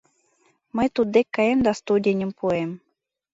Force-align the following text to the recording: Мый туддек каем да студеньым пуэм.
Мый 0.75 0.87
туддек 0.95 1.27
каем 1.35 1.59
да 1.65 1.71
студеньым 1.79 2.31
пуэм. 2.39 2.71